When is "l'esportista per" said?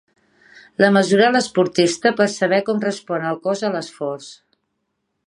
1.35-2.27